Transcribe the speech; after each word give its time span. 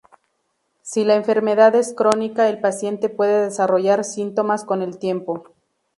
Si 0.81 1.03
la 1.05 1.13
enfermedad 1.13 1.75
es 1.75 1.93
crónica 1.93 2.49
el 2.49 2.59
paciente 2.59 3.07
puede 3.07 3.43
desarrollar 3.43 4.03
síntomas 4.03 4.63
con 4.65 4.81
el 4.81 4.97
tiempo. 4.97 5.51